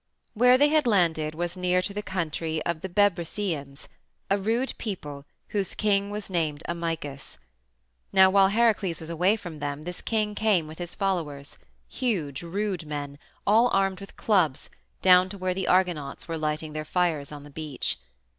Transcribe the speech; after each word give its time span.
Where 0.33 0.57
they 0.57 0.69
had 0.69 0.87
landed 0.87 1.35
was 1.35 1.55
near 1.55 1.79
to 1.83 1.93
the 1.93 2.01
country 2.01 2.59
of 2.65 2.81
the 2.81 2.89
Bebrycians, 2.89 3.87
a 4.31 4.37
rude 4.39 4.73
people 4.79 5.25
whose 5.49 5.75
king 5.75 6.09
was 6.09 6.27
named 6.27 6.63
Amycus. 6.67 7.37
Now 8.11 8.27
while 8.31 8.47
Heracles 8.47 8.99
was 8.99 9.11
away 9.11 9.35
from 9.35 9.59
them 9.59 9.83
this 9.83 10.01
king 10.01 10.33
came 10.33 10.65
with 10.65 10.79
his 10.79 10.95
followers, 10.95 11.59
huge, 11.87 12.41
rude 12.41 12.87
men, 12.87 13.19
all 13.45 13.67
armed 13.67 13.99
with 13.99 14.17
clubs, 14.17 14.71
down 15.03 15.29
to 15.29 15.37
where 15.37 15.53
the 15.53 15.67
Argonauts 15.67 16.27
were 16.27 16.35
lighting 16.35 16.73
their 16.73 16.83
fires 16.83 17.31
on 17.31 17.43
the 17.43 17.51
beach. 17.51 17.99